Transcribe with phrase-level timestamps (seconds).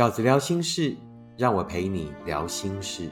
[0.00, 0.96] 饺子聊心事，
[1.36, 3.10] 让我陪你聊心事。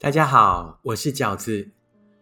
[0.00, 1.70] 大家好，我是饺子。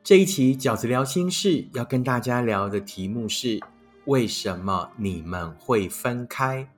[0.02, 3.58] 这一期饺子聊心事要跟大家聊的题目是：
[4.04, 6.68] 为什么你们会分开？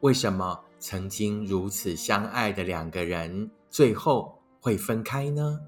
[0.00, 5.60] 为什么曾经如此相爱的两个人，最后会分开呢？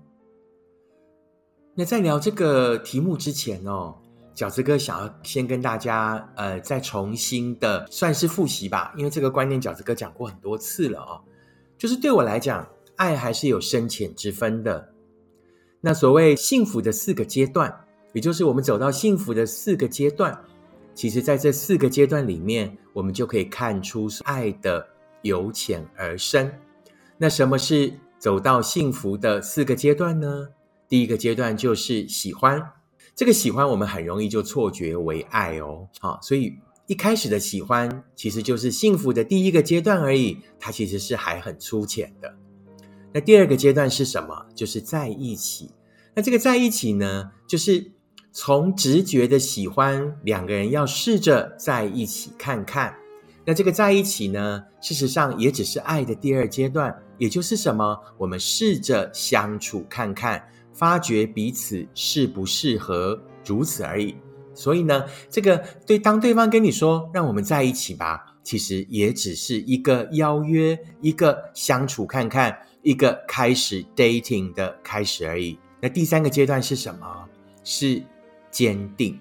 [1.75, 3.95] 那在聊这个题目之前哦，
[4.35, 11.21] 饺子哥想要先跟大家呃，再重新的算是复习吧，因为这个观念饺子哥讲过很多次了哦。
[11.77, 14.91] 就是对我来讲，爱还是有深浅之分的。
[15.83, 17.85] 那所谓幸福的四个阶段，
[18.15, 20.35] 也就是我们走到幸福的四个阶段。
[20.95, 24.89] 其实，在这四个阶段里面，我们就可以看出爱的
[25.21, 26.51] 由浅而深。
[27.19, 30.49] 那什么是走到幸福的四个阶段呢？
[30.89, 32.63] 第一个阶段就是喜欢，
[33.15, 35.89] 这个喜欢我们很容易就错觉为爱哦。
[36.01, 36.55] 好，所以
[36.87, 42.35] 一开始的喜欢其实就是幸福的第一个阶段而已，它其实是还很粗浅的。
[43.13, 44.47] 那第二个阶段是什么？
[44.55, 45.71] 就是在一起。
[46.15, 47.93] 那这个在一起呢，就是。
[48.31, 52.95] 从直觉的喜欢，两个人要试着在一起看看。
[53.49, 57.99] 那这个在一起呢，事实上也只是爱的第二阶段，也就是什么？
[58.19, 64.15] 我们试着相处看看，发觉彼此适不适合，如此而已。
[64.53, 75.59] 所以呢，这个对当对方跟你说“让我们在一起吧”，其实也只是一个邀约，一个相处看看，一个开始 dating 的开始而已。
[75.81, 77.25] 那第三个阶段是什么？
[77.65, 78.03] 是。
[78.51, 79.19] 坚定。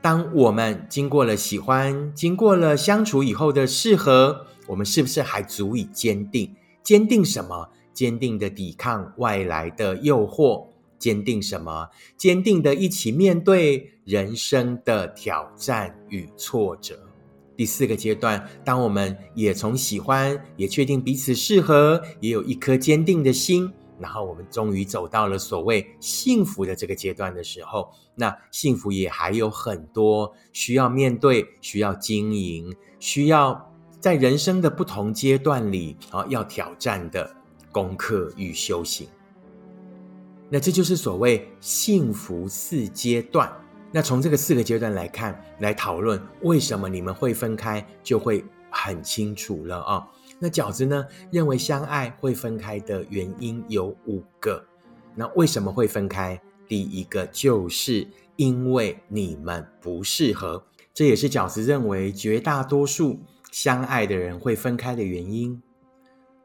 [0.00, 6.54] 当我们经过了喜欢，经过了相处以后的适合，我们是不是还足以坚定？
[6.82, 7.68] 坚定什么？
[7.92, 10.66] 坚定的抵抗外来的诱惑。
[10.98, 11.88] 坚定什么？
[12.16, 16.98] 坚定的一起面对人生的挑战与挫折。
[17.56, 23.72] 第四个阶段，当我们也从喜欢，也确定彼此适合，也有一颗坚定的心。
[24.00, 37.34] 然后我们终于走到了所谓幸福的这个阶段的时候，那幸福也还有很多需要面对、需要经营、需要在人生的不同阶段里啊要挑战的
[37.72, 39.08] 功课与修行。
[40.50, 43.52] 那这就是所谓幸福四阶段。
[43.90, 50.08] 那从这个四个阶段来看，来讨论为什么你们会分开，就会很清楚了啊。
[50.38, 51.06] 那饺子呢？
[51.32, 54.64] 认为相爱会分开的原因有五个。
[55.14, 56.40] 那为什么会分开？
[56.68, 58.06] 第一个就是
[58.36, 63.18] 因为你们不适合，这也是饺子认为绝大多数
[63.50, 65.60] 相爱的人会分开的原因。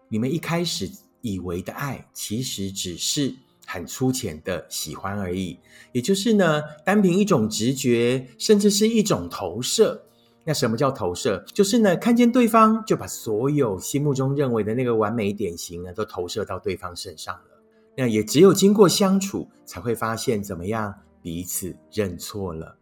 [0.07, 0.89] 你们一开始
[1.21, 3.35] 以为的爱，其实只是
[3.67, 5.59] 很粗浅的喜欢而已，
[5.91, 10.05] 也就是呢，单凭一种直觉，甚至是一种投射。
[10.45, 11.43] 那什么叫投射？
[11.53, 17.61] 就是呢，看见对方就把所有心目中认为的那个完美典型呢，都投射到对方身上了。
[17.95, 22.77] 那也只有经过相处，才会发现怎么样彼此认错了。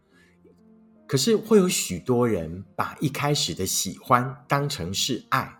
[1.06, 5.58] 可是会有许多人把一开始的喜欢当成是爱，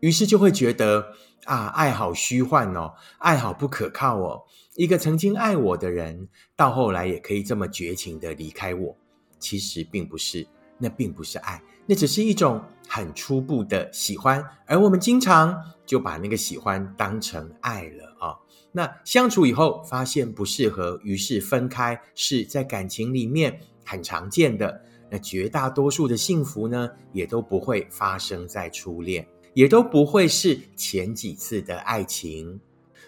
[0.00, 1.04] 于是就会觉得
[1.44, 4.40] 啊，爱好虚幻哦，爱好不可靠哦。
[4.76, 8.96] 一个曾经爱我的人，到后来也可以这么绝情的离开我，
[9.38, 10.46] 其实并不是。
[10.82, 15.56] 那并不是爱，那只是一种很初步的喜欢，而我们经常
[15.86, 18.34] 就把那个喜欢当成爱了啊。
[18.72, 24.82] 那相处以后发现不适合，于是分开，是在感情里面很常见的。
[25.08, 32.58] 那绝大多数的幸福呢，也都不会发生在初恋，也都不会是前几次的爱情。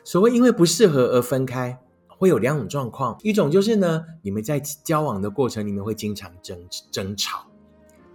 [0.04, 1.76] 所谓因为不适合而分开，
[2.06, 6.58] 会有两种状况，一种就是呢，你们在交往的过程里面会经常争
[6.92, 7.46] 争吵。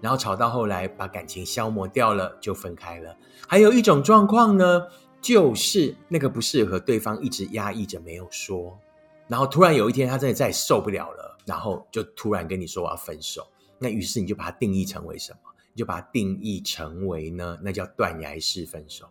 [0.01, 3.15] 然后吵到后来，把感情消磨掉了，就分开了。
[3.47, 4.87] 还有一种状况呢，
[5.21, 8.79] 就是那个不适合对方一直压抑着没有说，
[9.27, 13.47] 然后突然有一天他真的再也受不了了，然后就突然跟你说我要分手。
[13.77, 15.39] 那于是你就把它定义成为什么？
[15.73, 17.57] 你就把它定义成为呢？
[17.61, 19.05] 那叫断崖式分手。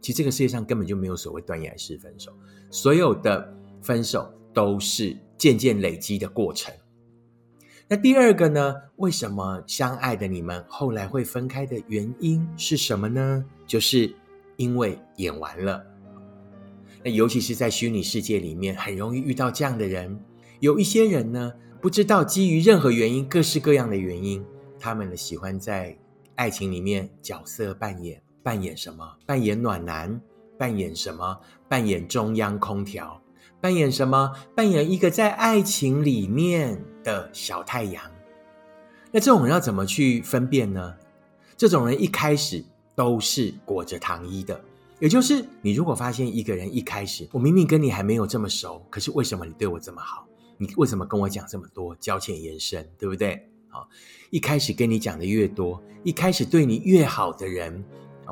[0.00, 2.32] 其实这个世界上根本就没有所谓断崖式分手，
[2.70, 6.74] 所有的分手都是渐渐累积的过程。
[7.86, 8.74] 那第二个呢？
[8.96, 13.44] 为什么相爱的你们后来会分开的原因是什么呢？
[13.66, 14.14] 就是
[14.56, 15.84] 因为演完了。
[17.02, 20.18] 那尤其是在虚拟世界里面，很容易遇到这样的人。
[20.60, 21.52] 有一些人呢，
[21.82, 24.42] 不知道基于任何原因，各式各样的原因，
[24.80, 25.94] 他们呢喜欢在
[26.36, 29.06] 爱情里面角色扮演，扮演什么？
[29.26, 30.18] 扮演暖男，
[30.58, 31.38] 扮演什么？
[31.68, 33.20] 扮演中央空调。
[33.60, 34.32] 扮演什么？
[34.54, 38.02] 扮演一个在爱情里面的小太阳。
[39.12, 40.96] 那这种人要怎么去分辨呢？
[41.56, 42.64] 这种人一开始
[42.96, 44.60] 都是裹着糖衣的，
[44.98, 50.26] 也就是你如果发现一个人一开始，我明明跟你还没有这么熟，可是为什么你对我这么好？
[50.56, 53.48] 你为什么跟我讲这么多，交浅言深，对不对？
[53.68, 53.88] 好，
[54.30, 57.84] 一开始跟你讲的越多，一开始对你越好的人。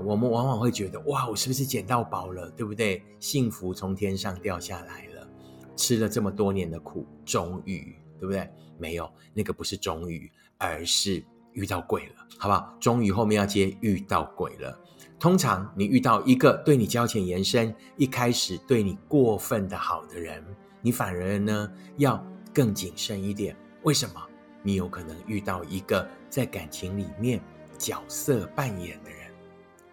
[0.05, 3.03] 我们往往会觉得，哇，我是不是捡到宝了，对不对？
[3.21, 5.29] 幸福从天上掉下来了，
[5.77, 8.49] 吃了这么多年的苦，终于，对不对？
[8.79, 11.21] 没有，那个不是终于，而是
[11.55, 12.73] 遇到鬼了，好不好？
[12.79, 14.79] 终于后面要接遇到鬼了。
[15.19, 20.41] 通常你遇到一个对你交浅言深，一开始对你过分的好的人，
[20.81, 22.25] 你反而呢要
[22.55, 23.57] 更谨慎一点。
[23.83, 24.23] 为什么？
[24.63, 27.43] 你有可能遇到一个在感情里面
[27.77, 29.19] 角色扮演的人。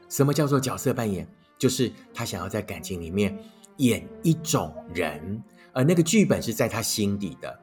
[0.07, 1.27] 什么叫做角色扮演？
[1.57, 3.35] 就是他想要在感情里面
[3.77, 5.43] 演一种人，
[5.73, 7.59] 而那个剧本是在他心底的，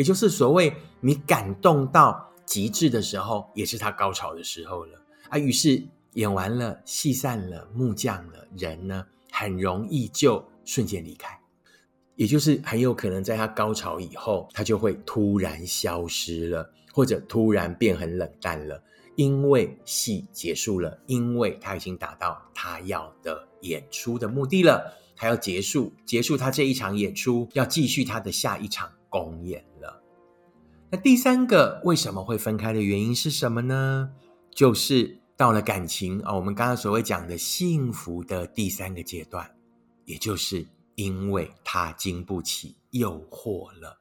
[0.00, 4.98] 也就是所谓你感动到极致的时候，也是他高潮的时候了
[5.28, 5.36] 啊。
[5.36, 11.38] 于是演完了，戏散了，幕降了，人呢很容易就瞬间离开，
[12.16, 18.82] 也就是很有可能在他高潮以后，他就会突然消失了，或者突然变很冷淡了。
[19.16, 30.02] 因为戏结束了，因为他已经达到他要的演出的目的了，他要结束结束他这一场演出，要继续他的下一场公演了。
[30.90, 34.12] 那第三个为什么会分开的原因是什么呢？
[34.54, 39.54] 就是到了感情啊，我们刚刚所谓讲的幸福的第三个阶段，
[40.04, 44.00] 也就是因为他经不起诱惑了。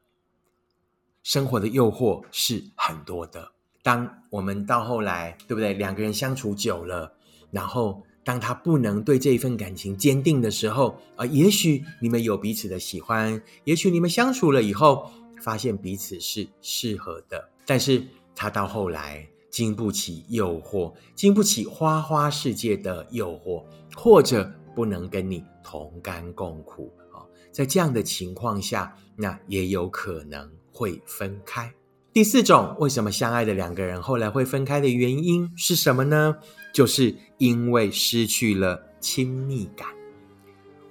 [1.22, 3.52] 生活的诱惑是很多的。
[3.84, 5.74] 当我们到后来，对不对？
[5.74, 7.14] 两个人相处久了，
[7.52, 15.10] 然后当他不能对这一份感情坚定的时候，啊，也许你们有彼此的喜欢，也许你们相处了以后，
[15.42, 18.04] 发现彼此是适合的，但是
[18.36, 23.64] 他到后来经不起诱惑，经不起花花世界的诱惑，
[23.96, 31.74] 或者不能跟你同甘共苦啊，在这样的情况下，那也有可能会分开。
[32.12, 36.36] 第四种，为什么相爱的两个人后来会分开的原因是什么呢？
[36.74, 39.88] 就是因为失去了亲密感。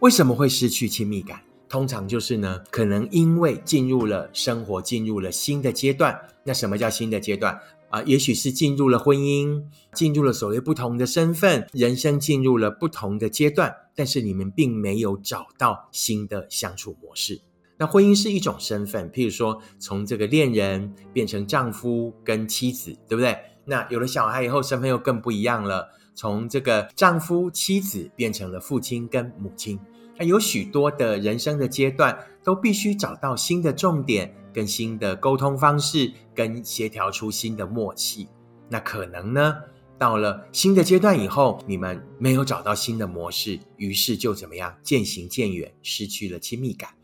[0.01, 1.41] 为什么会失去亲密感？
[1.69, 6.19] 通常就是呢，可能因为进入了生活，进入了新的阶段。
[6.45, 7.61] 那什么叫新的阶段
[7.91, 8.03] 啊？
[8.05, 9.63] 也许是进入了婚姻，
[9.93, 17.43] 进入了所谓不同的身份，人生进入了不同的阶段，但是你们并没有找到新的相处模式。
[17.77, 23.37] 那婚姻是一种身份，譬如说从这个恋人变成丈夫跟妻子，对不对？
[23.67, 29.79] 那有了小孩以后，身份又更不一样了，从这个丈夫、妻子变成了父亲跟母亲。
[30.19, 38.27] 那有许多的人生的阶段，都必须找到新的重点、跟新的沟通方式，跟协调出新的默契。
[38.69, 39.59] 那可能呢，
[39.97, 46.98] 到了新的阶段以后，你们没有找到新的模式，于是就怎么样渐行渐远，失去了亲密感。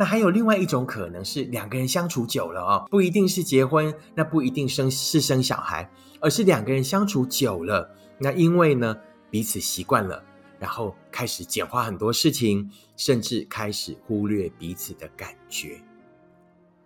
[0.00, 5.90] 那还有另外一种可能是两个人相处久了哦，不一定是结婚，那不一定生是生小孩，
[6.22, 8.96] 而是两个人相处久了，那因为呢
[9.30, 10.24] 彼此习惯了，
[10.58, 15.78] 然后开始简化很多事情，甚至开始忽略彼此的感觉。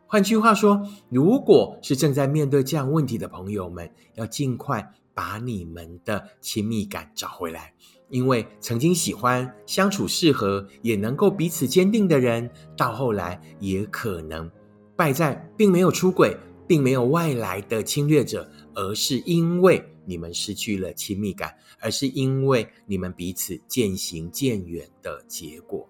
[0.08, 7.74] 换句话说，如果是正在面对这样问题的朋友们，要尽快把你们的亲密感找回来。
[8.08, 14.50] 因为曾经喜欢、相处适合、也能够彼此坚定的人，到后来也可能
[14.96, 25.88] 败在并没有出轨，并没有外来的侵略者，而是因为你们失去了亲密感，而是因为你们彼此渐行渐远的结果。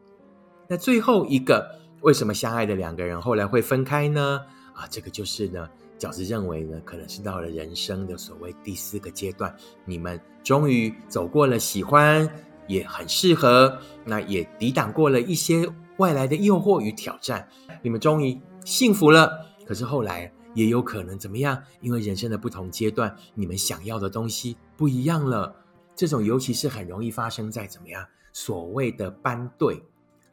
[0.68, 1.68] 那最后一个，
[2.00, 4.40] 为什么相爱的两个人后来会分开呢？
[4.72, 5.68] 啊，这个就是呢。
[5.98, 12.28] 饺子认为呢，可能是到了人生的所谓第四个阶段，你们终于走过了喜欢，
[12.66, 17.48] 也很适合，那也抵挡过了一些外来的诱惑与挑战，
[17.82, 19.30] 你们终于幸福了。
[19.66, 21.62] 可是后来也有可能怎么样？
[21.80, 25.54] 因为人生的不同阶段，你们想要的东西不一样了。
[25.96, 28.04] 这种尤其是很容易发生在怎么样？
[28.32, 29.80] 所谓的班队，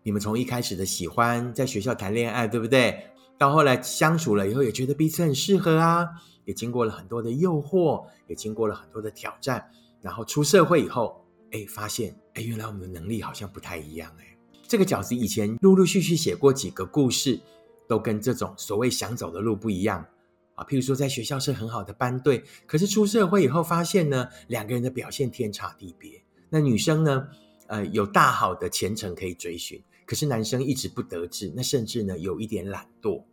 [0.01, 3.05] 你们从一开始的喜欢，在学校谈恋爱，对不对？
[3.41, 6.07] 到后来相处了以后，也觉得彼此很适合啊，
[6.45, 9.67] 也经过了很多的诱惑，也经过了很多的挑战，
[9.99, 14.37] 然后出社会以后，哎，发现哎，原来我们的能力好像不太一样哎。
[14.67, 17.39] 这个饺子以前陆陆续续写过几个故事，
[17.87, 20.05] 都跟这种所谓想走的路不一样
[20.53, 20.63] 啊。
[20.65, 26.21] 譬如说，在学校是很好的班队，可是出社会以后发现呢，两个人的表现天差地别。
[26.47, 27.27] 那女生呢，
[27.65, 33.23] 呃有大好的前程可以追寻，可是男生一直不得志，那甚至呢有一点懒惰。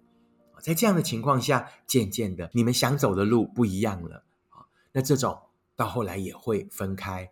[0.61, 5.39] 在这样的情况下，渐渐的你们想走的路不一样了啊，那这种
[5.77, 7.31] 到后来也会分开。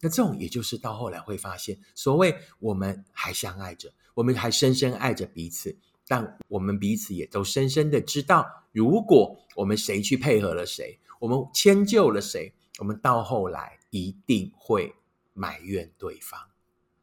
[0.00, 14.94] 那这种也就是到后来会发现，所谓我们还相爱着，我们还深深爱着彼此，但我们彼此也都深深的知道，如果我们谁去配合了谁，我们迁就了谁，我们到后来一定会
[15.32, 16.38] 埋怨对方。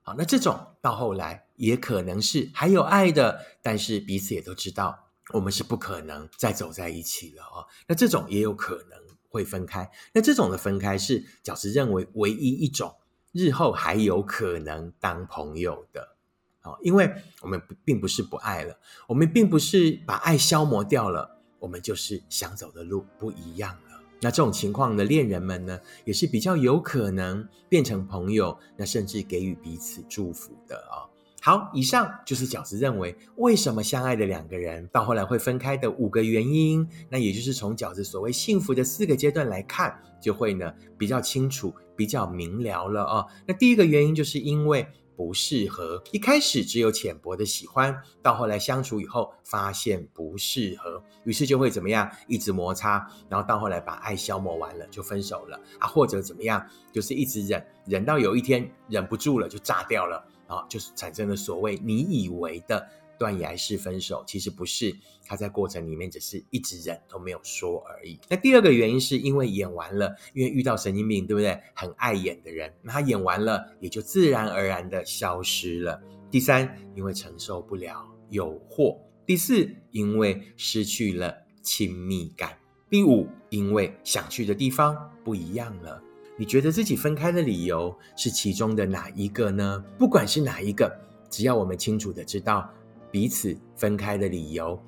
[0.04, 7.66] 好，那这种到后来也可能是还有爱的，但是彼此也都知道，我们是不可能再走在一起了啊。
[7.88, 9.02] 那这种也有可能。
[9.34, 12.94] 会分开，那这种的分开是饺子认为唯一一种
[13.32, 16.16] 日后还有可能当朋友的，
[16.62, 17.12] 哦，因为
[17.42, 18.78] 我们并不是不爱了，
[19.08, 24.00] 我们并不是把爱消磨掉了，我们就是想走的路不一样了。
[24.22, 31.10] 那这种情况的恋人们呢，也是比较有可能变成朋友，那甚至给予彼此祝福的啊。
[31.46, 36.88] 好，以上就是饺子认为为什么相爱的两个人到后来会分开的五个原因。
[37.10, 43.26] 那也就是从饺子所谓幸福的四个阶段来看，就会呢比较清楚、比较明了了啊。
[43.46, 60.26] 那第一个原因就是因为不适合，一开始只有浅薄的喜欢，到后来相处以后发现不适合，于是就会怎么样，一直摩擦，然后到后来把爱消磨完了就分手了啊，或者怎么样，就是一直忍，忍到有一天忍不住了就炸掉了。
[60.54, 64.96] 啊，就是产生了所谓你以为的断崖式分手，其实不是，
[65.26, 68.20] 他在过程里面只是一直忍都没有说而已。
[68.28, 71.58] 那第二个原因是因为演完了，因为遇到神经病，对不对？
[71.74, 76.02] 很爱演的人，那他演完了也就自然而然的消失了。
[76.30, 82.50] 第三，因为承受不了诱惑；第四，因为失去了亲密感；
[82.90, 86.02] 第五，因为想去的地方不一样了。
[86.36, 89.84] 你觉得自己分开的理由是其中的哪一个呢？
[90.00, 90.92] 不管是哪一个，
[91.30, 92.68] 只要我们清楚的知道
[93.12, 94.82] 彼此分开的理由，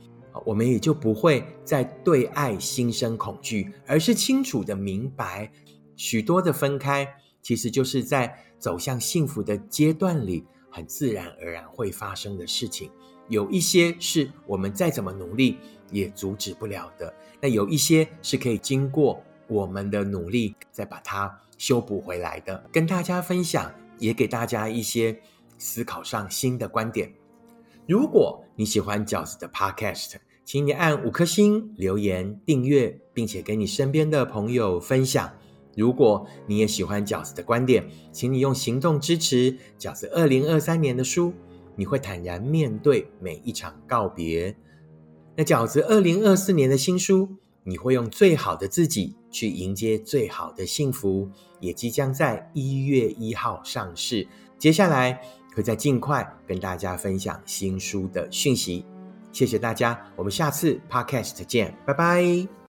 [0.44, 5.52] 我们也就不会再对爱心生恐惧，而是清楚的明白，
[5.96, 7.08] 许多的分开
[7.44, 12.90] 其实就是在走向幸福的阶段里很自然而然会发生的事情。
[13.30, 15.58] 有一些是我们再怎么努力
[15.92, 19.22] 也阻止不了的，那有一些是可以经过。
[19.48, 25.20] 我们的努力再把它修补回来的，跟大家分享，也给大家一些
[25.58, 27.14] 思考上新的观点。
[27.88, 35.32] 如果你喜欢饺子的 Podcast，请你按五颗星、留言、订阅，并且给你身边的朋友分享。
[35.76, 41.34] 如果你也喜欢饺子的观点，请你用行动支持饺子二零二三年的书。
[41.76, 44.56] 你会坦然面对每一场告别。
[45.36, 47.38] 那饺子二零二四年的新书。
[47.68, 54.26] 你会用最好的自己去迎接最好的幸福，也即将在一月一号上市。
[54.58, 55.20] 接下来
[55.54, 58.86] 会再尽快跟大家分享新书的讯息。
[59.34, 62.65] 谢谢大家，我们下次 Podcast 见，拜拜。